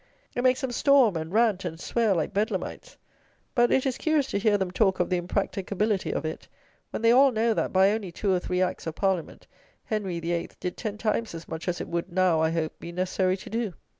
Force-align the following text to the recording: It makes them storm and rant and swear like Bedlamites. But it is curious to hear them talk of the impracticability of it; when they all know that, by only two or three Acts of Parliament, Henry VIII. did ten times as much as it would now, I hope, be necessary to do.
It 0.33 0.41
makes 0.43 0.61
them 0.61 0.71
storm 0.71 1.15
and 1.15 1.31
rant 1.31 1.63
and 1.63 1.79
swear 1.79 2.15
like 2.15 2.33
Bedlamites. 2.33 2.97
But 3.53 3.71
it 3.71 3.85
is 3.85 3.99
curious 3.99 4.25
to 4.31 4.39
hear 4.39 4.57
them 4.57 4.71
talk 4.71 4.99
of 4.99 5.11
the 5.11 5.17
impracticability 5.17 6.11
of 6.11 6.25
it; 6.25 6.47
when 6.89 7.03
they 7.03 7.11
all 7.11 7.31
know 7.31 7.53
that, 7.53 7.71
by 7.71 7.91
only 7.91 8.11
two 8.11 8.33
or 8.33 8.39
three 8.39 8.63
Acts 8.63 8.87
of 8.87 8.95
Parliament, 8.95 9.45
Henry 9.85 10.19
VIII. 10.19 10.49
did 10.59 10.75
ten 10.75 10.97
times 10.97 11.35
as 11.35 11.47
much 11.47 11.67
as 11.67 11.79
it 11.79 11.87
would 11.87 12.11
now, 12.11 12.41
I 12.41 12.49
hope, 12.49 12.79
be 12.79 12.91
necessary 12.91 13.37
to 13.37 13.49
do. 13.51 13.73